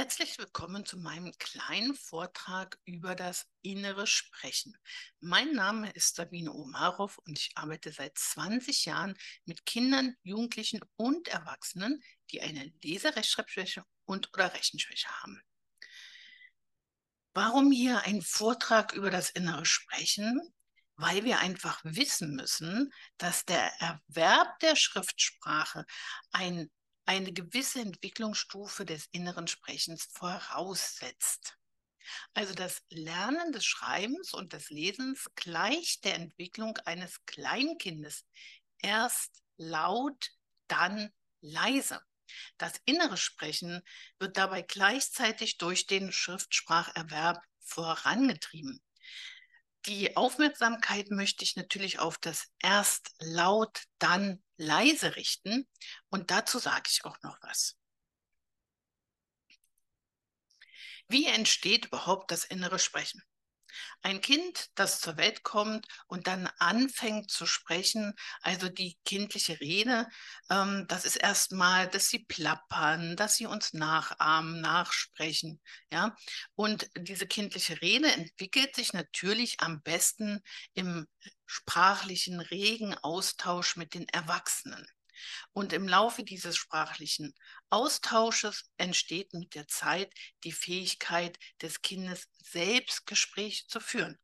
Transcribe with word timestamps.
Herzlich 0.00 0.38
willkommen 0.38 0.86
zu 0.86 0.96
meinem 0.96 1.30
kleinen 1.36 1.94
Vortrag 1.94 2.78
über 2.86 3.14
das 3.14 3.46
innere 3.60 4.06
Sprechen. 4.06 4.74
Mein 5.20 5.52
Name 5.52 5.90
ist 5.90 6.16
Sabine 6.16 6.54
Omarov 6.54 7.18
und 7.26 7.38
ich 7.38 7.50
arbeite 7.54 7.92
seit 7.92 8.16
20 8.16 8.86
Jahren 8.86 9.14
mit 9.44 9.66
Kindern, 9.66 10.16
Jugendlichen 10.22 10.80
und 10.96 11.28
Erwachsenen, 11.28 12.02
die 12.30 12.40
eine 12.40 12.72
Leserechtschreibschwäche 12.82 13.84
und 14.06 14.32
oder 14.32 14.54
Rechenschwäche 14.54 15.10
haben. 15.20 15.42
Warum 17.34 17.70
hier 17.70 18.00
ein 18.06 18.22
Vortrag 18.22 18.94
über 18.94 19.10
das 19.10 19.28
innere 19.28 19.66
Sprechen? 19.66 20.40
Weil 20.96 21.26
wir 21.26 21.40
einfach 21.40 21.78
wissen 21.84 22.36
müssen, 22.36 22.90
dass 23.18 23.44
der 23.44 23.70
Erwerb 23.82 24.60
der 24.60 24.76
Schriftsprache 24.76 25.84
ein 26.32 26.70
eine 27.10 27.32
gewisse 27.32 27.80
Entwicklungsstufe 27.80 28.86
des 28.86 29.08
inneren 29.10 29.48
Sprechens 29.48 30.04
voraussetzt. 30.12 31.58
Also 32.34 32.54
das 32.54 32.84
Lernen 32.88 33.50
des 33.50 33.64
Schreibens 33.64 34.32
und 34.32 34.52
des 34.52 34.70
Lesens 34.70 35.28
gleicht 35.34 36.04
der 36.04 36.14
Entwicklung 36.14 36.78
eines 36.84 37.26
Kleinkindes. 37.26 38.26
Erst 38.78 39.42
laut, 39.56 40.30
dann 40.68 41.10
leise. 41.40 42.00
Das 42.58 42.74
innere 42.84 43.16
Sprechen 43.16 43.82
wird 44.20 44.36
dabei 44.36 44.62
gleichzeitig 44.62 45.58
durch 45.58 45.88
den 45.88 46.12
Schriftspracherwerb 46.12 47.42
vorangetrieben. 47.58 48.80
Die 49.86 50.16
Aufmerksamkeit 50.16 51.10
möchte 51.10 51.42
ich 51.42 51.56
natürlich 51.56 51.98
auf 51.98 52.18
das 52.18 52.52
erst 52.60 53.10
laut, 53.18 53.82
dann 53.98 54.40
leise 54.60 55.16
richten. 55.16 55.68
Und 56.08 56.30
dazu 56.30 56.58
sage 56.58 56.88
ich 56.88 57.04
auch 57.04 57.20
noch 57.22 57.38
was. 57.42 57.76
Wie 61.08 61.26
entsteht 61.26 61.86
überhaupt 61.86 62.30
das 62.30 62.44
innere 62.44 62.78
Sprechen? 62.78 63.22
Ein 64.02 64.20
Kind, 64.20 64.68
das 64.74 65.00
zur 65.00 65.16
Welt 65.16 65.42
kommt 65.42 65.86
und 66.06 66.26
dann 66.26 66.48
anfängt 66.58 67.30
zu 67.30 67.46
sprechen, 67.46 68.14
also 68.40 68.68
die 68.68 68.98
kindliche 69.04 69.60
Rede, 69.60 70.08
ähm, 70.50 70.86
das 70.88 71.04
ist 71.04 71.16
erstmal, 71.16 71.88
dass 71.88 72.08
sie 72.08 72.20
plappern, 72.20 73.16
dass 73.16 73.36
sie 73.36 73.46
uns 73.46 73.72
nachahmen, 73.72 74.60
nachsprechen. 74.60 75.60
Ja? 75.92 76.16
Und 76.54 76.90
diese 76.96 77.26
kindliche 77.26 77.80
Rede 77.82 78.10
entwickelt 78.12 78.74
sich 78.74 78.92
natürlich 78.92 79.60
am 79.60 79.82
besten 79.82 80.40
im 80.74 81.06
sprachlichen 81.46 82.40
regen 82.40 82.94
Austausch 82.94 83.76
mit 83.76 83.94
den 83.94 84.08
Erwachsenen. 84.08 84.86
Und 85.52 85.72
im 85.72 85.86
Laufe 85.86 86.22
dieses 86.22 86.56
sprachlichen 86.56 87.34
Austausches 87.70 88.70
entsteht 88.76 89.32
mit 89.32 89.54
der 89.54 89.68
Zeit 89.68 90.12
die 90.44 90.52
Fähigkeit 90.52 91.38
des 91.62 91.82
Kindes, 91.82 92.28
selbst 92.42 93.06
Gespräche 93.06 93.66
zu 93.66 93.80
führen. 93.80 94.18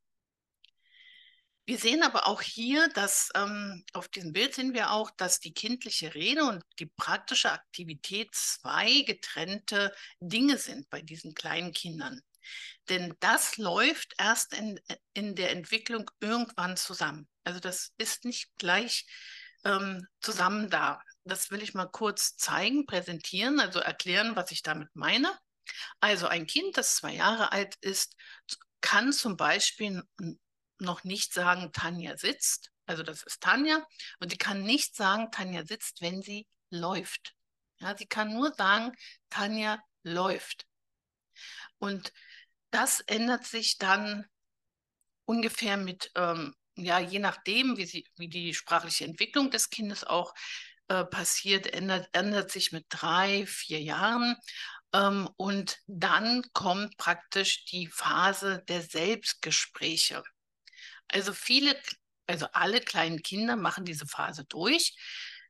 Wir 1.69 1.79
sehen 1.79 2.05
aber 2.05 2.29
auch 2.29 2.43
hier, 2.43 2.89
dass 2.91 3.31
ähm, 3.35 3.85
auf 3.93 4.07
diesem 4.07 4.33
Bild 4.33 4.55
sehen 4.55 4.73
wir 4.73 4.93
auch, 4.93 5.11
dass 5.11 5.41
die 5.41 5.53
kindliche 5.53 6.15
Rede 6.15 6.45
und 6.45 6.63
die 6.79 6.87
praktische 6.87 7.51
Aktivität 7.51 8.29
zwei 8.33 9.03
getrennte 9.03 9.93
Dinge 10.21 10.59
sind 10.59 10.89
bei 10.91 11.03
diesen 11.03 11.35
kleinen 11.35 11.73
Kindern. 11.73 12.23
Denn 12.89 13.17
das 13.19 13.57
läuft 13.57 14.15
erst 14.19 14.55
in, 14.55 14.79
in 15.13 15.35
der 15.35 15.51
Entwicklung 15.51 16.09
irgendwann 16.21 16.77
zusammen. 16.77 17.27
Also 17.43 17.59
das 17.59 17.93
ist 17.99 18.25
nicht 18.25 18.49
gleich 18.59 19.05
ähm, 19.65 20.07
zusammen 20.21 20.71
da. 20.71 21.03
Das 21.27 21.51
will 21.51 21.63
ich 21.63 21.75
mal 21.75 21.87
kurz 21.87 22.37
zeigen, 22.37 22.87
präsentieren, 22.87 23.59
also 23.59 23.81
erklären, 23.81 24.37
was 24.37 24.53
ich 24.53 24.63
damit 24.63 24.89
meine. 24.95 25.37
Also 25.99 26.29
ein 26.29 26.47
Kind, 26.47 26.77
das 26.77 26.97
zwei 26.97 27.15
Jahre 27.15 27.51
alt 27.51 27.77
ist, 27.81 28.15
kann 28.81 29.13
zum 29.13 29.37
Beispiel 29.37 30.05
noch 30.79 31.03
nicht 31.03 31.35
sagen, 31.35 31.73
Tanja 31.73 32.17
sitzt. 32.17 32.71
Also 32.87 33.03
das 33.03 33.25
ist 33.25 33.43
Tanja. 33.43 33.85
Und 34.21 34.31
sie 34.31 34.39
kann 34.39 34.63
nicht 34.63 34.95
sagen, 34.95 35.33
Tanja 35.33 35.67
sitzt, 35.67 36.01
wenn 36.01 36.23
sie 36.23 36.47
läuft. 36.71 37.35
Ja, 37.79 37.97
sie 37.97 38.07
kann 38.07 38.33
nur 38.33 38.55
sagen, 38.55 38.93
Tanja 39.29 39.83
läuft. 40.05 40.67
Und 41.79 42.13
das 42.71 43.01
ändert 43.01 43.45
sich 43.45 43.79
dann 43.79 44.27
ungefähr 45.25 45.77
mit 45.77 46.13
ähm, 46.15 46.55
ja, 46.77 46.99
je 46.99 47.19
nachdem, 47.19 47.77
wie, 47.77 47.87
sie, 47.87 48.07
wie 48.17 48.29
die 48.29 48.55
sprachliche 48.55 49.05
Entwicklung 49.05 49.51
des 49.51 49.71
Kindes 49.71 50.05
auch 50.05 50.35
äh, 50.89 51.05
passiert, 51.05 51.67
ändert, 51.73 52.09
ändert 52.13 52.51
sich 52.51 52.73
mit 52.73 52.87
drei, 52.89 53.47
vier 53.47 53.81
Jahren. 53.81 54.37
Ähm, 54.93 55.29
und 55.37 55.79
dann 55.87 56.45
kommt 56.53 56.97
praktisch 56.97 57.65
die 57.67 57.89
Phase 57.89 58.63
der 58.69 58.83
Selbstgespräche. 58.83 60.23
Also 61.09 61.33
viele, 61.33 61.77
also 62.27 62.47
alle 62.53 62.81
kleinen 62.81 63.23
Kinder 63.23 63.57
machen 63.57 63.85
diese 63.85 64.07
Phase 64.07 64.45
durch, 64.45 64.97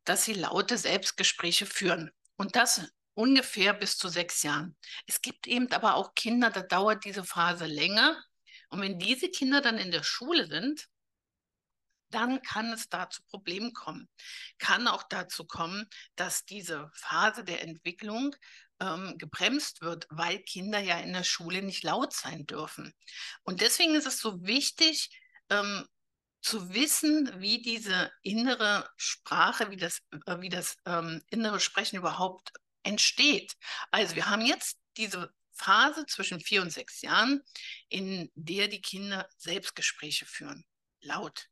dass 0.05 0.25
sie 0.25 0.35
laute 0.35 0.79
Selbstgespräche 0.79 1.67
führen. 1.67 2.11
Und 2.37 2.57
das 2.57 2.83
ungefähr 3.15 3.73
bis 3.73 3.97
zu 3.97 4.09
sechs 4.09 4.43
Jahren. 4.43 4.77
Es 5.07 5.21
gibt 5.23 5.47
eben 5.47 5.73
aber 5.73 5.95
auch 5.97 6.15
Kinder, 6.15 6.51
da 6.51 6.61
dauert 6.61 7.05
diese 7.05 7.25
Phase 7.25 7.67
länger. 7.67 8.23
Und 8.69 8.81
wenn 8.83 8.99
diese 8.99 9.31
Kinder 9.31 9.61
dann 9.61 9.79
in 9.79 9.91
der 9.91 10.03
Schule 10.03 10.47
sind, 10.47 10.87
dann 12.11 12.43
kann 12.43 12.73
es 12.73 12.89
da 12.89 13.11
zu 13.11 13.23
Problemen 13.25 13.73
kommen. 13.73 14.09
Kann 14.59 14.89
auch 14.89 15.03
dazu 15.09 15.45
kommen, 15.45 15.89
dass 16.15 16.45
diese 16.45 16.91
Phase 16.95 17.45
der 17.45 17.63
Entwicklung 17.63 18.35
ähm, 18.81 19.17
gebremst 19.19 19.81
wird, 19.81 20.07
weil 20.11 20.39
Kinder 20.41 20.81
ja 20.81 20.99
in 20.99 21.13
der 21.13 21.25
Schule 21.25 21.63
nicht 21.63 21.83
laut 21.83 22.13
sein 22.13 22.47
dürfen. 22.47 22.95
Und 23.43 23.61
deswegen 23.61 23.95
ist 23.95 24.07
es 24.07 24.19
so 24.19 24.45
wichtig, 24.45 25.11
ähm, 25.51 25.87
zu 26.43 26.73
wissen, 26.73 27.41
wie 27.41 27.61
diese 27.61 28.13
innere 28.23 28.89
Sprache, 28.97 29.71
wie 29.71 29.77
das, 29.77 30.01
äh, 30.27 30.41
wie 30.41 30.49
das 30.49 30.77
ähm, 30.85 31.23
innere 31.31 31.59
Sprechen 31.59 31.97
überhaupt 31.97 32.53
entsteht. 32.85 33.55
Also 33.91 34.15
wir 34.15 34.31
haben 34.31 34.47
jetzt 34.47 34.79
diese 34.97 35.33
Phase 35.53 36.07
zwischen 36.07 36.41
vier 36.41 36.63
und 36.63 36.71
sechs 36.71 37.03
Jahren, 37.03 37.43
in 37.89 38.31
der 38.35 38.69
die 38.69 38.81
Kinder 38.81 39.29
Selbstgespräche 39.39 40.27
führen, 40.27 40.65
laut 41.01 41.49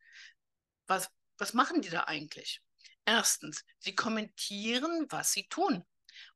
was, 0.87 1.11
was 1.39 1.55
machen 1.55 1.83
die 1.83 1.91
da 1.91 2.05
eigentlich? 2.05 2.63
Erstens, 3.05 3.65
sie 3.79 3.95
kommentieren, 3.95 5.07
was 5.11 5.33
sie 5.33 5.47
tun. 5.49 5.85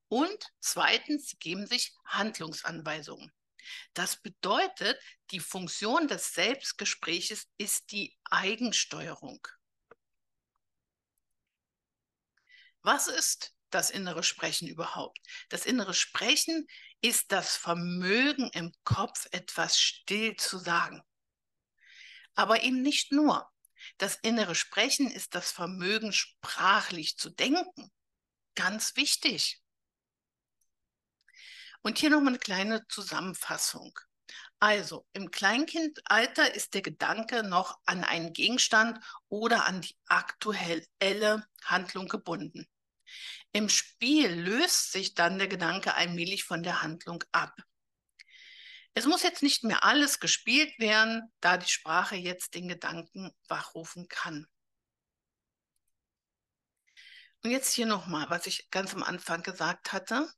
Und 0.07 0.45
zweitens, 0.59 1.29
sie 1.29 1.37
geben 1.37 1.67
sich 1.67 1.93
Handlungsanweisungen. 2.05 3.31
Das 3.93 4.21
bedeutet, 4.21 4.99
die 5.31 5.39
Funktion 5.39 6.07
des 6.07 6.33
Selbstgespräches 6.33 7.47
ist 7.57 7.91
die 7.91 8.17
Eigensteuerung. 8.25 9.47
Was 12.81 13.07
ist 13.07 13.53
das 13.69 13.89
innere 13.91 14.23
Sprechen 14.23 14.67
überhaupt? 14.67 15.19
Das 15.49 15.65
innere 15.65 15.93
Sprechen 15.93 16.67
ist 17.01 17.31
das 17.31 17.55
Vermögen 17.55 18.49
im 18.53 18.73
Kopf, 18.83 19.27
etwas 19.31 19.79
still 19.79 20.35
zu 20.37 20.57
sagen. 20.57 21.03
Aber 22.35 22.63
eben 22.63 22.81
nicht 22.81 23.11
nur. 23.11 23.47
Das 23.97 24.15
innere 24.21 24.55
Sprechen 24.55 25.09
ist 25.09 25.35
das 25.35 25.51
Vermögen, 25.51 26.13
sprachlich 26.13 27.17
zu 27.17 27.29
denken. 27.29 27.91
Ganz 28.55 28.95
wichtig. 28.95 29.61
Und 31.81 31.97
hier 31.97 32.09
nochmal 32.09 32.29
eine 32.29 32.39
kleine 32.39 32.87
Zusammenfassung. 32.87 33.97
Also, 34.59 35.07
im 35.13 35.31
Kleinkindalter 35.31 36.53
ist 36.53 36.73
der 36.73 36.81
Gedanke 36.81 37.43
noch 37.43 37.79
an 37.85 38.03
einen 38.03 38.33
Gegenstand 38.33 38.99
oder 39.29 39.65
an 39.65 39.81
die 39.81 39.95
aktuelle 40.07 41.47
Handlung 41.63 42.07
gebunden. 42.09 42.67
Im 43.53 43.69
Spiel 43.69 44.29
löst 44.29 44.91
sich 44.91 45.13
dann 45.13 45.39
der 45.39 45.47
Gedanke 45.47 45.95
allmählich 45.95 46.43
von 46.43 46.61
der 46.61 46.81
Handlung 46.81 47.23
ab. 47.31 47.55
Es 48.93 49.05
muss 49.05 49.23
jetzt 49.23 49.43
nicht 49.43 49.63
mehr 49.63 49.83
alles 49.83 50.19
gespielt 50.19 50.77
werden, 50.79 51.31
da 51.39 51.57
die 51.57 51.69
Sprache 51.69 52.15
jetzt 52.15 52.53
den 52.55 52.67
Gedanken 52.67 53.31
wachrufen 53.47 54.07
kann. 54.07 54.47
Und 57.43 57.51
jetzt 57.51 57.73
hier 57.73 57.85
nochmal, 57.85 58.29
was 58.29 58.47
ich 58.47 58.69
ganz 58.69 58.93
am 58.93 59.03
Anfang 59.03 59.43
gesagt 59.43 59.93
hatte. 59.93 60.29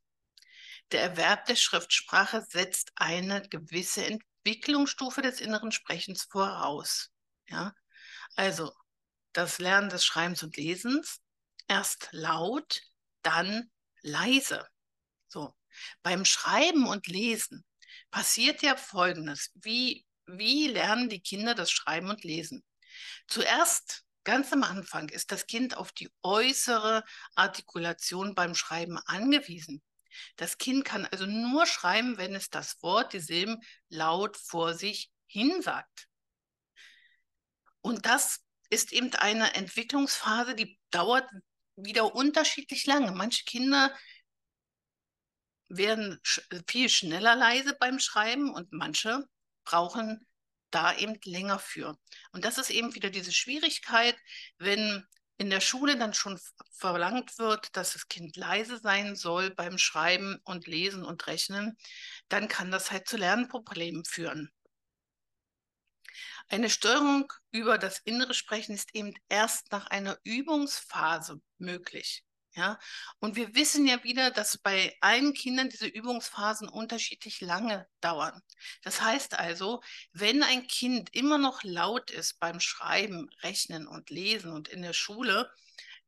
Der 0.92 1.02
Erwerb 1.02 1.46
der 1.46 1.56
Schriftsprache 1.56 2.44
setzt 2.48 2.92
eine 2.96 3.42
gewisse 3.48 4.04
Entwicklungsstufe 4.04 5.22
des 5.22 5.40
inneren 5.40 5.72
Sprechens 5.72 6.24
voraus. 6.30 7.10
Ja? 7.48 7.74
Also 8.36 8.72
das 9.32 9.58
Lernen 9.58 9.88
des 9.88 10.04
Schreibens 10.04 10.42
und 10.42 10.56
Lesens, 10.56 11.20
erst 11.66 12.08
laut, 12.12 12.82
dann 13.22 13.70
leise. 14.02 14.68
So. 15.28 15.54
Beim 16.02 16.24
Schreiben 16.24 16.86
und 16.86 17.06
Lesen 17.06 17.64
passiert 18.10 18.62
ja 18.62 18.76
Folgendes. 18.76 19.50
Wie, 19.54 20.06
wie 20.26 20.68
lernen 20.68 21.08
die 21.08 21.20
Kinder 21.20 21.54
das 21.54 21.70
Schreiben 21.70 22.10
und 22.10 22.24
Lesen? 22.24 22.64
Zuerst, 23.26 24.04
ganz 24.24 24.52
am 24.52 24.62
Anfang, 24.62 25.08
ist 25.08 25.32
das 25.32 25.46
Kind 25.46 25.76
auf 25.76 25.92
die 25.92 26.10
äußere 26.22 27.04
Artikulation 27.34 28.34
beim 28.34 28.54
Schreiben 28.54 28.98
angewiesen. 28.98 29.82
Das 30.36 30.58
Kind 30.58 30.84
kann 30.84 31.06
also 31.06 31.26
nur 31.26 31.66
schreiben, 31.66 32.18
wenn 32.18 32.34
es 32.34 32.50
das 32.50 32.82
Wort, 32.82 33.12
die 33.12 33.20
Silben 33.20 33.60
laut 33.88 34.36
vor 34.36 34.74
sich 34.74 35.10
hinsagt. 35.26 36.08
Und 37.80 38.06
das 38.06 38.40
ist 38.70 38.92
eben 38.92 39.12
eine 39.14 39.54
Entwicklungsphase, 39.54 40.54
die 40.54 40.78
dauert 40.90 41.28
wieder 41.76 42.14
unterschiedlich 42.14 42.86
lange. 42.86 43.12
Manche 43.12 43.44
Kinder 43.44 43.94
werden 45.76 46.20
viel 46.68 46.88
schneller 46.88 47.34
leise 47.34 47.74
beim 47.74 47.98
Schreiben 47.98 48.52
und 48.52 48.72
manche 48.72 49.24
brauchen 49.64 50.26
da 50.70 50.94
eben 50.96 51.18
länger 51.24 51.58
für. 51.58 51.98
Und 52.32 52.44
das 52.44 52.58
ist 52.58 52.70
eben 52.70 52.94
wieder 52.94 53.10
diese 53.10 53.32
Schwierigkeit, 53.32 54.16
wenn 54.58 55.06
in 55.38 55.50
der 55.50 55.60
Schule 55.60 55.96
dann 55.96 56.14
schon 56.14 56.38
verlangt 56.70 57.38
wird, 57.38 57.76
dass 57.76 57.94
das 57.94 58.08
Kind 58.08 58.36
leise 58.36 58.78
sein 58.78 59.16
soll 59.16 59.50
beim 59.50 59.78
Schreiben 59.78 60.38
und 60.44 60.66
Lesen 60.66 61.04
und 61.04 61.26
Rechnen, 61.26 61.76
dann 62.28 62.48
kann 62.48 62.70
das 62.70 62.90
halt 62.90 63.08
zu 63.08 63.16
Lernproblemen 63.16 64.04
führen. 64.04 64.52
Eine 66.48 66.68
Steuerung 66.68 67.32
über 67.50 67.78
das 67.78 67.98
innere 68.00 68.34
Sprechen 68.34 68.74
ist 68.74 68.94
eben 68.94 69.14
erst 69.28 69.72
nach 69.72 69.86
einer 69.86 70.18
Übungsphase 70.22 71.40
möglich. 71.58 72.24
Ja, 72.54 72.78
und 73.18 73.36
wir 73.36 73.54
wissen 73.54 73.86
ja 73.86 74.04
wieder, 74.04 74.30
dass 74.30 74.58
bei 74.58 74.94
allen 75.00 75.32
Kindern 75.32 75.70
diese 75.70 75.86
Übungsphasen 75.86 76.68
unterschiedlich 76.68 77.40
lange 77.40 77.88
dauern. 78.02 78.42
Das 78.82 79.00
heißt 79.00 79.38
also, 79.38 79.80
wenn 80.12 80.42
ein 80.42 80.66
Kind 80.66 81.14
immer 81.14 81.38
noch 81.38 81.62
laut 81.62 82.10
ist 82.10 82.38
beim 82.40 82.60
Schreiben, 82.60 83.30
Rechnen 83.40 83.86
und 83.86 84.10
Lesen 84.10 84.52
und 84.52 84.68
in 84.68 84.82
der 84.82 84.92
Schule, 84.92 85.50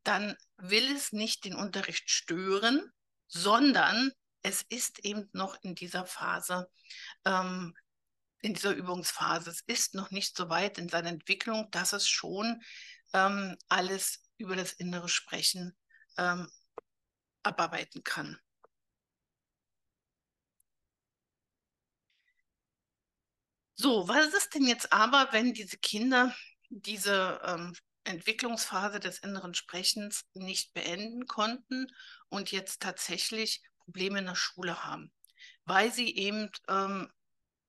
dann 0.03 0.37
will 0.59 0.95
es 0.95 1.13
nicht 1.13 1.47
den 1.47 1.55
Unterricht 1.55 2.11
stören, 2.11 2.93
sondern 3.27 4.13
es 4.43 4.61
ist 4.69 4.99
eben 4.99 5.31
noch 5.33 5.57
in 5.63 5.75
dieser 5.75 6.05
Phase, 6.05 6.69
ähm, 7.25 7.75
in 8.43 8.53
dieser 8.53 8.75
Übungsphase. 8.75 9.49
Es 9.49 9.63
ist 9.67 9.95
noch 9.95 10.11
nicht 10.11 10.37
so 10.37 10.51
weit 10.51 10.77
in 10.77 10.91
seiner 10.91 11.09
Entwicklung, 11.09 11.71
dass 11.71 11.95
es 11.95 12.07
schon 12.07 12.63
ähm, 13.15 13.57
alles 13.71 14.21
über 14.37 14.57
das 14.57 14.75
innere 14.75 15.09
Sprechen 15.09 15.75
ähm, 16.19 16.49
abarbeiten 17.43 18.03
kann. 18.05 18.39
So, 23.77 24.07
was 24.09 24.33
ist 24.33 24.55
denn 24.55 24.67
jetzt 24.67 24.93
aber, 24.93 25.29
wenn 25.33 25.53
diese 25.53 25.77
Kinder 25.77 26.35
diese 26.71 27.41
ähm, 27.45 27.75
Entwicklungsphase 28.05 29.01
des 29.01 29.19
inneren 29.19 29.55
Sprechens 29.55 30.25
nicht 30.35 30.73
beenden 30.75 31.27
konnten 31.27 31.87
und 32.29 32.53
jetzt 32.53 32.81
tatsächlich 32.83 33.63
Probleme 33.79 34.21
in 34.21 34.27
der 34.27 34.37
Schule 34.37 34.85
haben, 34.85 35.13
weil 35.65 35.93
sie 35.93 36.15
eben 36.17 36.51
ähm, 36.69 37.11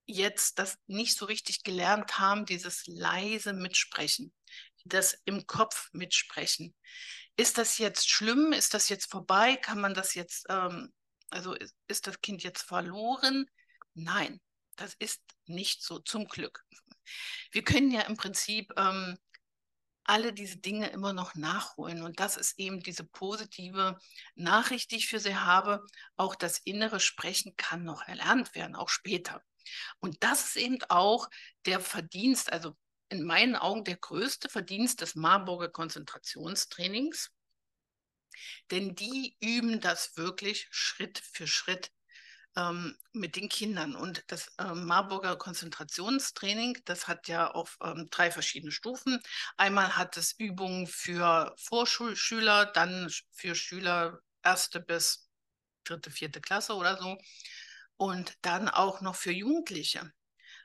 jetzt 0.06 0.60
das 0.60 0.78
nicht 0.88 1.18
so 1.18 1.26
richtig 1.26 1.64
gelernt 1.64 2.20
haben, 2.20 2.46
dieses 2.46 2.86
leise 2.88 3.54
Mitsprechen, 3.54 4.34
das 4.86 5.18
im 5.26 5.48
Kopf 5.48 5.90
mitsprechen 5.94 6.76
ist 7.38 7.58
das 7.58 7.78
jetzt 7.78 8.10
schlimm? 8.10 8.54
Ist 8.54 8.74
das 8.74 8.90
jetzt 8.90 9.12
vorbei? 9.12 9.56
Kann 9.58 9.80
man 9.80 9.94
das 9.94 10.14
jetzt, 10.14 10.46
ähm, 10.50 10.94
also 11.30 11.54
ist, 11.54 11.76
ist 11.88 12.08
das 12.08 12.22
Kind 12.22 12.44
jetzt 12.44 12.62
verloren? 12.62 13.46
Nein, 13.94 14.40
das 14.76 14.94
ist 14.96 15.22
nicht 15.46 15.84
so, 15.84 16.00
zum 16.00 16.28
Glück. 16.28 16.66
Wir 17.52 17.64
können 17.64 17.92
ja 17.92 18.02
im 18.02 18.18
Prinzip 18.18 18.74
ähm, 18.78 19.18
alle 20.06 20.34
diese 20.34 20.58
Dinge 20.58 20.88
immer 20.90 21.14
noch 21.14 21.36
nachholen. 21.36 22.04
Und 22.04 22.20
das 22.20 22.38
ist 22.38 22.58
eben 22.60 22.82
diese 22.82 23.04
positive 23.04 23.98
Nachricht, 24.36 24.92
die 24.92 24.98
ich 24.98 25.08
für 25.08 25.20
Sie 25.20 25.36
habe. 25.36 25.86
Auch 26.16 26.36
das 26.36 26.60
innere 26.60 27.00
Sprechen 27.00 27.56
kann 27.58 27.84
noch 27.84 28.04
erlernt 28.08 28.56
werden, 28.56 28.76
auch 28.76 28.90
später. 28.90 29.44
Und 30.00 30.24
das 30.24 30.46
ist 30.46 30.58
eben 30.58 30.80
auch 30.90 31.30
der 31.66 31.80
Verdienst, 31.80 32.52
also 32.52 32.76
in 33.10 33.24
meinen 33.24 33.56
Augen 33.56 33.84
der 33.84 33.98
größte 33.98 34.50
Verdienst 34.50 35.02
des 35.02 35.16
Marburger 35.16 35.70
Konzentrationstrainings, 35.70 37.32
denn 38.72 38.96
die 38.96 39.38
üben 39.40 39.80
das 39.80 40.18
wirklich 40.18 40.68
Schritt 40.72 41.20
für 41.20 41.48
Schritt 41.48 41.92
ähm, 42.56 42.98
mit 43.14 43.36
den 43.36 43.50
Kindern. 43.50 43.96
Und 43.96 44.24
das 44.28 44.52
ähm, 44.60 44.86
Marburger 44.86 45.36
Konzentrationstraining, 45.36 46.78
das 46.86 47.08
hat 47.08 47.28
ja 47.28 47.52
auf 47.52 47.78
ähm, 47.82 48.08
drei 48.10 48.32
verschiedene 48.32 48.72
Stufen. 48.72 49.20
Einmal 49.58 49.98
hat 49.98 50.18
es 50.18 50.34
Übungen 50.38 50.88
für 50.88 51.54
Vorschulschüler, 51.58 52.66
dann 52.66 53.12
für 53.32 53.56
Schüler 53.56 54.20
erste 54.44 54.80
bis 54.80 55.30
dritte, 55.84 56.12
vierte 56.12 56.42
Klasse 56.42 56.74
oder 56.76 56.98
so. 56.98 57.18
Und 57.98 58.38
dann 58.42 58.70
auch 58.70 59.02
noch 59.02 59.16
für 59.16 59.32
Jugendliche. 59.32 60.12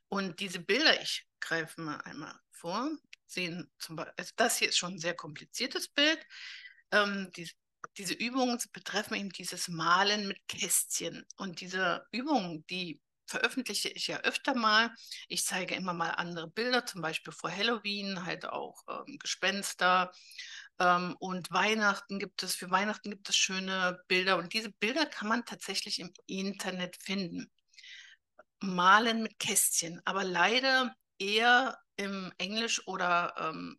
Und 0.08 0.40
diese 0.40 0.60
Bilder, 0.60 1.00
ich 1.00 1.26
greife 1.40 1.80
mal 1.80 1.98
einmal 1.98 2.34
vor, 2.50 2.90
sehen 3.26 3.70
zum 3.78 3.96
Beispiel, 3.96 4.14
also 4.16 4.32
das 4.36 4.58
hier 4.58 4.68
ist 4.68 4.78
schon 4.78 4.94
ein 4.94 4.98
sehr 4.98 5.14
kompliziertes 5.14 5.88
Bild. 5.88 6.18
Ähm, 6.90 7.30
die, 7.36 7.50
diese 7.96 8.14
Übungen 8.14 8.58
betreffen 8.72 9.14
eben 9.14 9.30
dieses 9.30 9.68
Malen 9.68 10.26
mit 10.26 10.38
Kästchen. 10.48 11.24
Und 11.36 11.60
diese 11.60 12.06
Übungen, 12.10 12.66
die 12.66 13.00
veröffentliche 13.30 13.88
ich 13.88 14.08
ja 14.08 14.18
öfter 14.18 14.54
mal. 14.54 14.90
Ich 15.28 15.44
zeige 15.44 15.76
immer 15.76 15.94
mal 15.94 16.10
andere 16.10 16.48
Bilder, 16.48 16.84
zum 16.84 17.00
Beispiel 17.00 17.32
vor 17.32 17.50
Halloween, 17.50 18.26
halt 18.26 18.44
auch 18.44 18.82
ähm, 18.88 19.18
Gespenster. 19.18 20.12
Ähm, 20.80 21.14
und 21.20 21.52
Weihnachten 21.52 22.18
gibt 22.18 22.42
es, 22.42 22.54
für 22.54 22.70
Weihnachten 22.70 23.10
gibt 23.10 23.28
es 23.28 23.36
schöne 23.36 24.00
Bilder. 24.08 24.38
Und 24.38 24.54
diese 24.54 24.72
Bilder 24.72 25.06
kann 25.06 25.28
man 25.28 25.44
tatsächlich 25.44 26.00
im 26.00 26.12
Internet 26.26 26.96
finden. 26.96 27.52
Malen 28.60 29.22
mit 29.22 29.38
Kästchen, 29.38 30.02
aber 30.04 30.24
leider 30.24 30.94
eher 31.18 31.78
im 31.96 32.32
Englisch- 32.38 32.86
oder 32.86 33.34
ähm, 33.38 33.78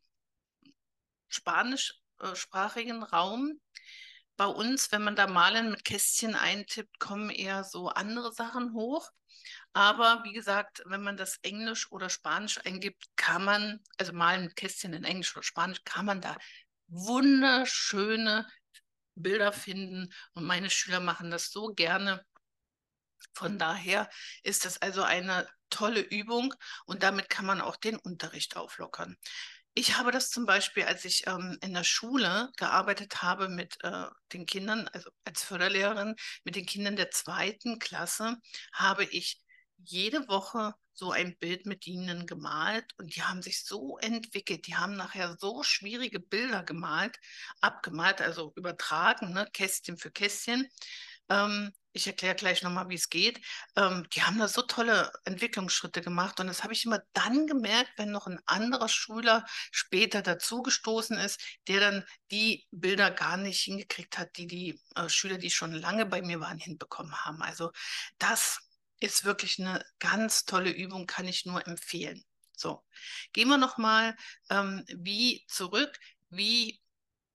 Spanischsprachigen 1.27 3.03
Raum. 3.03 3.59
Bei 4.37 4.45
uns, 4.45 4.91
wenn 4.91 5.03
man 5.03 5.15
da 5.15 5.27
Malen 5.27 5.71
mit 5.71 5.85
Kästchen 5.85 6.35
eintippt, 6.35 6.99
kommen 6.99 7.29
eher 7.29 7.63
so 7.63 7.89
andere 7.89 8.31
Sachen 8.31 8.73
hoch. 8.73 9.09
Aber 9.73 10.23
wie 10.23 10.33
gesagt, 10.33 10.83
wenn 10.85 11.03
man 11.03 11.15
das 11.17 11.37
Englisch 11.43 11.91
oder 11.91 12.09
Spanisch 12.09 12.59
eingibt, 12.65 13.05
kann 13.15 13.43
man, 13.43 13.79
also 13.97 14.13
Malen 14.13 14.45
mit 14.45 14.55
Kästchen 14.55 14.93
in 14.93 15.03
Englisch 15.03 15.35
oder 15.35 15.43
Spanisch, 15.43 15.83
kann 15.83 16.05
man 16.05 16.21
da 16.21 16.35
wunderschöne 16.91 18.47
Bilder 19.15 19.51
finden. 19.51 20.13
Und 20.33 20.45
meine 20.45 20.69
Schüler 20.69 20.99
machen 20.99 21.31
das 21.31 21.51
so 21.51 21.73
gerne. 21.73 22.23
Von 23.33 23.57
daher 23.57 24.09
ist 24.43 24.65
das 24.65 24.81
also 24.81 25.03
eine 25.03 25.47
tolle 25.69 26.01
Übung 26.01 26.53
und 26.85 27.01
damit 27.01 27.29
kann 27.29 27.45
man 27.45 27.61
auch 27.61 27.77
den 27.77 27.95
Unterricht 27.97 28.57
auflockern. 28.57 29.17
Ich 29.73 29.97
habe 29.97 30.11
das 30.11 30.29
zum 30.29 30.45
Beispiel, 30.45 30.83
als 30.83 31.05
ich 31.05 31.27
ähm, 31.27 31.57
in 31.61 31.73
der 31.73 31.85
Schule 31.85 32.51
gearbeitet 32.57 33.21
habe 33.21 33.47
mit 33.47 33.77
äh, 33.83 34.07
den 34.33 34.45
Kindern, 34.45 34.89
also 34.89 35.09
als 35.23 35.43
Förderlehrerin 35.43 36.15
mit 36.43 36.57
den 36.57 36.65
Kindern 36.65 36.97
der 36.97 37.09
zweiten 37.09 37.79
Klasse, 37.79 38.35
habe 38.73 39.05
ich 39.05 39.39
jede 39.85 40.27
Woche 40.27 40.73
so 40.93 41.11
ein 41.11 41.37
Bild 41.37 41.65
mit 41.65 41.87
ihnen 41.87 42.27
gemalt 42.27 42.85
und 42.97 43.15
die 43.15 43.23
haben 43.23 43.41
sich 43.41 43.63
so 43.63 43.97
entwickelt. 43.97 44.67
Die 44.67 44.75
haben 44.75 44.95
nachher 44.95 45.37
so 45.39 45.63
schwierige 45.63 46.19
Bilder 46.19 46.63
gemalt, 46.63 47.17
abgemalt, 47.61 48.21
also 48.21 48.53
übertragen, 48.55 49.33
ne, 49.33 49.47
Kästchen 49.51 49.97
für 49.97 50.11
Kästchen. 50.11 50.69
Ähm, 51.29 51.71
ich 51.93 52.07
erkläre 52.07 52.35
gleich 52.35 52.61
nochmal, 52.61 52.87
wie 52.89 52.95
es 52.95 53.09
geht. 53.09 53.41
Ähm, 53.75 54.07
die 54.13 54.23
haben 54.23 54.39
da 54.39 54.47
so 54.47 54.61
tolle 54.61 55.11
Entwicklungsschritte 55.25 56.01
gemacht 56.01 56.39
und 56.39 56.47
das 56.47 56.63
habe 56.63 56.73
ich 56.73 56.85
immer 56.85 56.99
dann 57.13 57.47
gemerkt, 57.47 57.91
wenn 57.97 58.11
noch 58.11 58.27
ein 58.27 58.39
anderer 58.45 58.87
Schüler 58.87 59.45
später 59.71 60.21
dazugestoßen 60.21 61.17
ist, 61.17 61.41
der 61.67 61.79
dann 61.79 62.05
die 62.31 62.65
Bilder 62.71 63.11
gar 63.11 63.37
nicht 63.37 63.61
hingekriegt 63.61 64.17
hat, 64.17 64.37
die 64.37 64.47
die 64.47 64.81
äh, 64.95 65.09
Schüler, 65.09 65.37
die 65.37 65.49
schon 65.49 65.73
lange 65.73 66.05
bei 66.05 66.21
mir 66.21 66.39
waren, 66.39 66.59
hinbekommen 66.59 67.13
haben. 67.25 67.41
Also 67.41 67.71
das 68.19 68.59
ist 69.01 69.25
wirklich 69.25 69.59
eine 69.59 69.83
ganz 69.99 70.45
tolle 70.45 70.71
Übung, 70.71 71.07
kann 71.07 71.27
ich 71.27 71.45
nur 71.45 71.67
empfehlen. 71.67 72.23
So, 72.55 72.83
gehen 73.33 73.49
wir 73.49 73.57
nochmal 73.57 74.15
ähm, 74.49 74.85
wie 74.87 75.43
zurück, 75.47 75.99
wie 76.29 76.79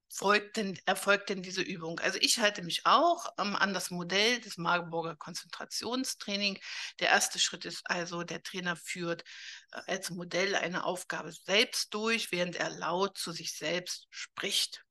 folgt 0.09 0.57
denn, 0.57 0.79
erfolgt 0.87 1.29
denn 1.29 1.43
diese 1.43 1.63
Übung? 1.63 1.99
Also 2.01 2.19
ich 2.23 2.39
halte 2.39 2.63
mich 2.63 2.87
auch 2.87 3.27
ähm, 3.39 3.57
an 3.57 3.75
das 3.75 3.91
Modell 3.91 4.41
des 4.41 4.57
Marburger 4.57 5.17
Konzentrationstraining. 5.17 6.59
Der 7.01 7.09
erste 7.09 7.39
Schritt 7.39 7.65
ist 7.65 7.83
also, 7.91 8.23
der 8.23 8.43
Trainer 8.43 8.77
führt 8.77 9.25
äh, 9.73 9.81
als 9.89 10.11
Modell 10.11 10.55
eine 10.55 10.85
Aufgabe 10.85 11.33
selbst 11.33 11.93
durch, 11.93 12.31
während 12.33 12.57
er 12.57 12.71
laut 12.71 13.19
zu 13.19 13.33
sich 13.33 13.57
selbst 13.57 14.07
spricht. 14.11 14.86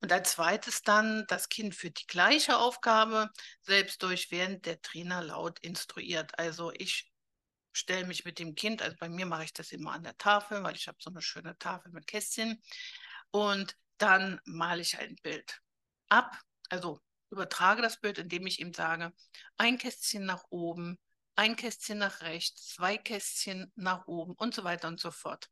Und 0.00 0.12
als 0.12 0.32
zweites 0.32 0.82
dann, 0.82 1.24
das 1.28 1.48
Kind 1.48 1.74
führt 1.74 2.00
die 2.00 2.06
gleiche 2.06 2.58
Aufgabe 2.58 3.30
selbst 3.62 4.02
durch, 4.02 4.30
während 4.30 4.66
der 4.66 4.80
Trainer 4.82 5.22
laut 5.22 5.58
instruiert. 5.60 6.38
Also 6.38 6.72
ich 6.72 7.10
stelle 7.72 8.06
mich 8.06 8.24
mit 8.24 8.38
dem 8.38 8.54
Kind, 8.54 8.82
also 8.82 8.96
bei 8.98 9.08
mir 9.08 9.26
mache 9.26 9.44
ich 9.44 9.52
das 9.52 9.72
immer 9.72 9.92
an 9.92 10.02
der 10.02 10.16
Tafel, 10.16 10.62
weil 10.62 10.76
ich 10.76 10.88
habe 10.88 10.98
so 11.00 11.10
eine 11.10 11.22
schöne 11.22 11.58
Tafel 11.58 11.92
mit 11.92 12.06
Kästchen. 12.06 12.62
Und 13.30 13.76
dann 13.98 14.40
male 14.44 14.82
ich 14.82 14.98
ein 14.98 15.16
Bild 15.22 15.60
ab. 16.08 16.38
Also 16.68 17.00
übertrage 17.30 17.82
das 17.82 18.00
Bild, 18.00 18.18
indem 18.18 18.46
ich 18.46 18.60
ihm 18.60 18.72
sage, 18.72 19.12
ein 19.56 19.78
Kästchen 19.78 20.24
nach 20.24 20.44
oben, 20.48 20.98
ein 21.34 21.56
Kästchen 21.56 21.98
nach 21.98 22.22
rechts, 22.22 22.74
zwei 22.74 22.96
Kästchen 22.96 23.70
nach 23.76 24.06
oben 24.06 24.32
und 24.34 24.54
so 24.54 24.64
weiter 24.64 24.88
und 24.88 25.00
so 25.00 25.10
fort. 25.10 25.50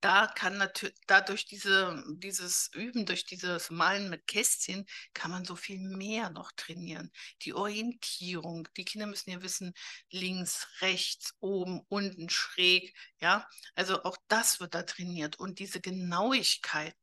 Da 0.00 0.26
kann 0.26 0.58
natürlich, 0.58 0.96
dadurch 1.06 1.46
diese, 1.46 2.02
dieses 2.16 2.70
Üben, 2.74 3.06
durch 3.06 3.24
dieses 3.24 3.70
Malen 3.70 4.10
mit 4.10 4.26
Kästchen, 4.26 4.86
kann 5.14 5.30
man 5.30 5.44
so 5.44 5.56
viel 5.56 5.78
mehr 5.78 6.30
noch 6.30 6.52
trainieren. 6.52 7.10
Die 7.42 7.54
Orientierung, 7.54 8.68
die 8.76 8.84
Kinder 8.84 9.06
müssen 9.06 9.30
ja 9.30 9.42
wissen, 9.42 9.74
links, 10.10 10.66
rechts, 10.80 11.34
oben, 11.40 11.82
unten, 11.88 12.28
schräg, 12.30 12.94
ja. 13.20 13.48
Also 13.74 14.02
auch 14.04 14.16
das 14.28 14.60
wird 14.60 14.74
da 14.74 14.82
trainiert 14.82 15.38
und 15.38 15.58
diese 15.58 15.80
Genauigkeit. 15.80 16.94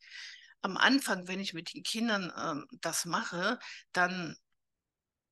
Am 0.62 0.78
Anfang, 0.78 1.28
wenn 1.28 1.40
ich 1.40 1.54
mit 1.54 1.74
den 1.74 1.84
Kindern 1.84 2.34
ähm, 2.38 2.68
das 2.82 3.06
mache, 3.06 3.60
dann 3.94 4.36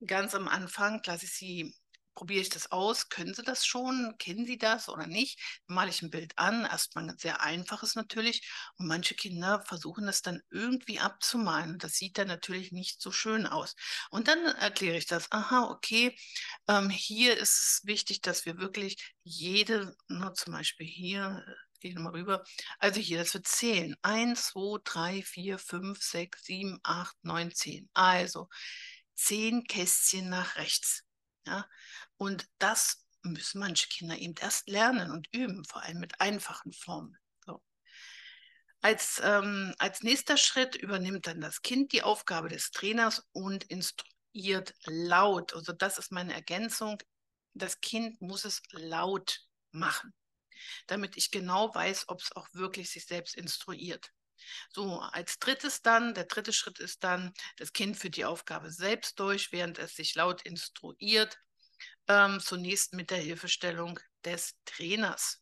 ganz 0.05 0.35
am 0.35 0.47
Anfang 0.47 1.01
lasse 1.05 1.25
ich 1.25 1.33
sie 1.33 1.75
probiere 2.13 2.41
ich 2.41 2.49
das 2.49 2.71
aus? 2.71 3.09
Können 3.09 3.33
Sie 3.33 3.43
das 3.43 3.65
schon? 3.65 4.15
Kennen 4.17 4.45
Sie 4.45 4.57
das 4.57 4.89
oder 4.89 5.07
nicht? 5.07 5.39
Male 5.67 5.89
ich 5.89 6.01
ein 6.01 6.09
Bild 6.09 6.37
an, 6.37 6.65
erstmal 6.65 7.09
ein 7.09 7.17
sehr 7.17 7.41
einfaches 7.41 7.95
natürlich. 7.95 8.49
Und 8.77 8.87
manche 8.87 9.15
Kinder 9.15 9.63
versuchen 9.65 10.05
das 10.05 10.21
dann 10.21 10.41
irgendwie 10.49 10.99
abzumalen. 10.99 11.79
Das 11.79 11.93
sieht 11.93 12.17
dann 12.17 12.27
natürlich 12.27 12.71
nicht 12.71 13.01
so 13.01 13.11
schön 13.11 13.45
aus. 13.45 13.75
Und 14.09 14.27
dann 14.27 14.45
erkläre 14.45 14.97
ich 14.97 15.05
das. 15.05 15.31
Aha, 15.31 15.69
okay. 15.69 16.15
Ähm, 16.67 16.89
hier 16.89 17.37
ist 17.37 17.53
es 17.53 17.81
wichtig, 17.83 18.21
dass 18.21 18.45
wir 18.45 18.57
wirklich 18.57 19.13
jede, 19.23 19.95
nur 20.07 20.33
zum 20.33 20.53
Beispiel 20.53 20.87
hier, 20.87 21.45
gehe 21.79 21.93
nochmal 21.93 22.13
rüber. 22.13 22.43
Also 22.79 22.99
hier, 22.99 23.17
das 23.17 23.33
wird 23.33 23.47
zählen. 23.47 23.95
1, 24.01 24.47
2, 24.53 24.79
3, 24.83 25.21
4, 25.21 25.57
5, 25.59 26.01
6, 26.01 26.43
7, 26.43 26.79
8, 26.83 27.15
9, 27.23 27.53
10. 27.53 27.89
Also 27.93 28.47
zehn 29.15 29.63
Kästchen 29.65 30.29
nach 30.29 30.55
rechts. 30.57 31.03
Ja? 31.45 31.67
Und 32.17 32.47
das 32.59 33.05
müssen 33.23 33.59
manche 33.59 33.87
Kinder 33.87 34.17
eben 34.17 34.35
erst 34.39 34.67
lernen 34.67 35.11
und 35.11 35.27
üben, 35.33 35.63
vor 35.65 35.81
allem 35.83 35.99
mit 35.99 36.19
einfachen 36.19 36.73
Formen. 36.73 37.17
So. 37.45 37.61
Als, 38.81 39.21
ähm, 39.23 39.73
als 39.77 40.01
nächster 40.03 40.37
Schritt 40.37 40.75
übernimmt 40.75 41.27
dann 41.27 41.41
das 41.41 41.61
Kind 41.61 41.93
die 41.93 42.03
Aufgabe 42.03 42.49
des 42.49 42.71
Trainers 42.71 43.25
und 43.31 43.63
instruiert 43.65 44.73
laut. 44.85 45.53
Also 45.53 45.71
das 45.73 45.97
ist 45.97 46.11
meine 46.11 46.33
Ergänzung. 46.33 47.01
Das 47.53 47.79
Kind 47.81 48.19
muss 48.19 48.45
es 48.45 48.61
laut 48.71 49.41
machen, 49.71 50.13
damit 50.87 51.17
ich 51.17 51.31
genau 51.31 51.73
weiß, 51.73 52.09
ob 52.09 52.21
es 52.21 52.35
auch 52.35 52.47
wirklich 52.53 52.89
sich 52.89 53.05
selbst 53.05 53.35
instruiert. 53.35 54.11
So, 54.69 54.99
als 54.99 55.39
drittes 55.39 55.81
dann, 55.81 56.13
der 56.13 56.25
dritte 56.25 56.53
Schritt 56.53 56.79
ist 56.79 57.03
dann, 57.03 57.33
das 57.57 57.73
Kind 57.73 57.97
führt 57.97 58.17
die 58.17 58.25
Aufgabe 58.25 58.71
selbst 58.71 59.19
durch, 59.19 59.51
während 59.51 59.79
es 59.79 59.95
sich 59.95 60.15
laut 60.15 60.41
instruiert, 60.43 61.37
ähm, 62.07 62.39
zunächst 62.39 62.93
mit 62.93 63.11
der 63.11 63.19
Hilfestellung 63.19 63.99
des 64.23 64.55
Trainers. 64.65 65.41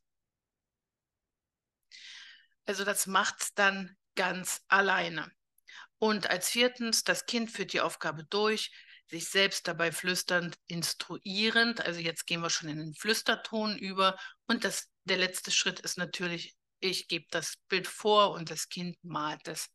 Also 2.66 2.84
das 2.84 3.08
macht 3.08 3.42
es 3.42 3.54
dann 3.54 3.98
ganz 4.16 4.62
alleine. 4.68 5.32
Und 5.98 6.30
als 6.30 6.50
viertens, 6.50 7.04
das 7.04 7.26
Kind 7.26 7.52
führt 7.52 7.74
die 7.74 7.82
Aufgabe 7.82 8.24
durch, 8.26 8.72
sich 9.08 9.28
selbst 9.28 9.68
dabei 9.68 9.92
flüsternd, 9.92 10.58
instruierend. 10.68 11.82
Also 11.82 12.00
jetzt 12.00 12.26
gehen 12.26 12.42
wir 12.42 12.50
schon 12.50 12.70
in 12.70 12.78
den 12.78 12.94
Flüsterton 12.96 13.78
über. 13.78 14.18
Und 14.48 14.64
das, 14.64 14.90
der 15.04 15.18
letzte 15.18 15.52
Schritt 15.52 15.82
ist 15.82 15.98
natürlich, 15.98 16.56
ich 16.82 17.08
gebe 17.08 17.26
das 17.30 17.58
Bild 17.70 17.88
vor 17.88 18.32
und 18.32 18.50
das 18.50 18.68
Kind 18.68 19.02
malt 19.04 19.48
es, 19.48 19.70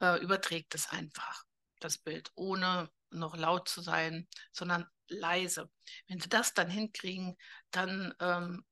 äh, 0.00 0.20
überträgt 0.22 0.74
es 0.74 0.88
einfach, 0.90 1.44
das 1.80 1.98
Bild, 1.98 2.30
ohne 2.34 2.90
noch 3.10 3.36
laut 3.36 3.68
zu 3.68 3.80
sein, 3.80 4.28
sondern 4.52 4.86
leise. 5.08 5.70
Wenn 6.06 6.20
sie 6.20 6.28
das 6.28 6.54
dann 6.54 6.68
hinkriegen, 6.68 7.36
dann 7.70 8.14
ähm, 8.20 8.64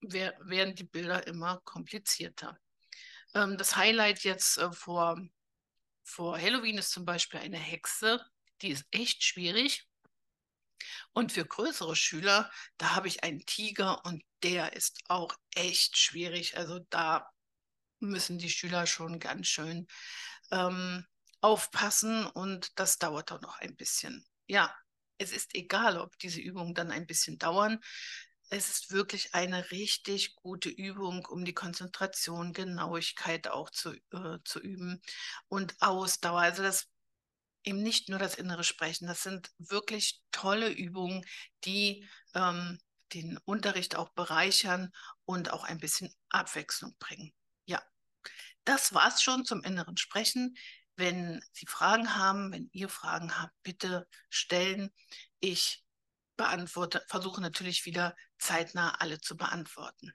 wär, 0.00 0.36
werden 0.40 0.74
die 0.74 0.84
Bilder 0.84 1.26
immer 1.26 1.60
komplizierter. 1.64 2.58
Ähm, 3.34 3.56
das 3.56 3.76
Highlight 3.76 4.24
jetzt 4.24 4.58
äh, 4.58 4.70
vor, 4.72 5.18
vor 6.04 6.38
Halloween 6.38 6.78
ist 6.78 6.90
zum 6.90 7.04
Beispiel 7.04 7.40
eine 7.40 7.58
Hexe, 7.58 8.24
die 8.62 8.68
ist 8.70 8.86
echt 8.90 9.24
schwierig. 9.24 9.88
Und 11.12 11.32
für 11.32 11.44
größere 11.46 11.96
Schüler, 11.96 12.50
da 12.76 12.94
habe 12.94 13.08
ich 13.08 13.24
einen 13.24 13.44
Tiger 13.46 14.04
und 14.04 14.22
der 14.46 14.74
ist 14.74 15.00
auch 15.08 15.34
echt 15.56 15.98
schwierig. 15.98 16.56
Also 16.56 16.78
da 16.90 17.28
müssen 17.98 18.38
die 18.38 18.48
Schüler 18.48 18.86
schon 18.86 19.18
ganz 19.18 19.48
schön 19.48 19.88
ähm, 20.52 21.04
aufpassen 21.40 22.26
und 22.26 22.78
das 22.78 22.98
dauert 22.98 23.32
auch 23.32 23.40
noch 23.40 23.58
ein 23.58 23.74
bisschen. 23.74 24.24
Ja, 24.46 24.72
es 25.18 25.32
ist 25.32 25.56
egal, 25.56 25.98
ob 25.98 26.16
diese 26.20 26.40
Übungen 26.40 26.74
dann 26.74 26.92
ein 26.92 27.08
bisschen 27.08 27.38
dauern. 27.38 27.80
Es 28.48 28.70
ist 28.70 28.92
wirklich 28.92 29.34
eine 29.34 29.72
richtig 29.72 30.36
gute 30.36 30.68
Übung, 30.68 31.26
um 31.26 31.44
die 31.44 31.54
Konzentration, 31.54 32.52
Genauigkeit 32.52 33.48
auch 33.48 33.70
zu, 33.70 33.94
äh, 34.12 34.38
zu 34.44 34.60
üben 34.60 35.02
und 35.48 35.74
Ausdauer. 35.80 36.42
Also 36.42 36.62
das 36.62 36.86
eben 37.64 37.82
nicht 37.82 38.08
nur 38.08 38.20
das 38.20 38.36
innere 38.36 38.62
Sprechen, 38.62 39.08
das 39.08 39.24
sind 39.24 39.50
wirklich 39.58 40.22
tolle 40.30 40.68
Übungen, 40.70 41.24
die 41.64 42.08
ähm, 42.36 42.78
den 43.12 43.38
Unterricht 43.44 43.96
auch 43.96 44.10
bereichern 44.10 44.92
und 45.24 45.52
auch 45.52 45.64
ein 45.64 45.78
bisschen 45.78 46.12
Abwechslung 46.28 46.96
bringen. 46.98 47.32
Ja, 47.64 47.82
das 48.64 48.94
war 48.94 49.08
es 49.08 49.22
schon 49.22 49.44
zum 49.44 49.62
inneren 49.62 49.96
Sprechen. 49.96 50.56
Wenn 50.96 51.42
Sie 51.52 51.66
Fragen 51.66 52.16
haben, 52.16 52.52
wenn 52.52 52.70
ihr 52.72 52.88
Fragen 52.88 53.40
habt, 53.40 53.54
bitte 53.62 54.08
stellen. 54.30 54.90
Ich 55.40 55.84
beantworte, 56.36 57.04
versuche 57.08 57.40
natürlich 57.40 57.84
wieder 57.84 58.14
zeitnah 58.38 58.94
alle 58.98 59.20
zu 59.20 59.36
beantworten. 59.36 60.12